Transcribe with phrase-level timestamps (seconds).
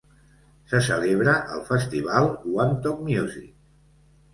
[0.71, 3.51] Se celebra el Festival Wantok Music.